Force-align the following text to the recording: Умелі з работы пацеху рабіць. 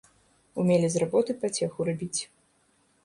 Умелі 0.61 0.89
з 0.95 1.03
работы 1.03 1.31
пацеху 1.43 1.79
рабіць. 1.91 2.21